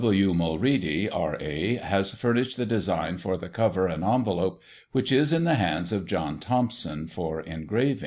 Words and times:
W. 0.01 0.33
Mulready, 0.33 1.07
R.A., 1.11 1.75
has 1.75 2.15
furnished 2.15 2.57
the 2.57 2.65
design 2.65 3.19
for 3.19 3.37
the 3.37 3.49
cover 3.49 3.85
and 3.85 4.03
envelope, 4.03 4.59
which 4.93 5.11
is 5.11 5.31
in 5.31 5.43
the 5.43 5.53
hands 5.53 5.91
of 5.93 6.07
John 6.07 6.39
Thompson 6.39 7.05
for 7.05 7.39
engraving." 7.41 7.99